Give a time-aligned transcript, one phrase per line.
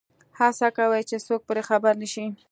[0.39, 2.25] هڅه کوي چې څوک پرې خبر نه شي.